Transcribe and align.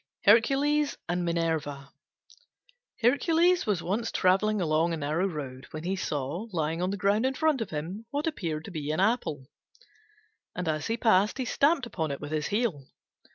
HERCULES 0.23 0.97
AND 1.07 1.23
MINERVA 1.23 1.91
Hercules 3.03 3.67
was 3.67 3.83
once 3.83 4.11
travelling 4.11 4.59
along 4.59 4.93
a 4.93 4.97
narrow 4.97 5.27
road 5.27 5.67
when 5.69 5.83
he 5.83 5.95
saw 5.95 6.47
lying 6.51 6.81
on 6.81 6.89
the 6.89 6.97
ground 6.97 7.23
in 7.23 7.35
front 7.35 7.61
of 7.61 7.69
him 7.69 8.07
what 8.09 8.25
appeared 8.25 8.65
to 8.65 8.71
be 8.71 8.89
an 8.89 8.99
apple, 8.99 9.45
and 10.55 10.67
as 10.67 10.87
he 10.87 10.97
passed 10.97 11.37
he 11.37 11.45
stamped 11.45 11.85
upon 11.85 12.09
it 12.09 12.19
with 12.19 12.31
his 12.31 12.47
heel. 12.47 12.87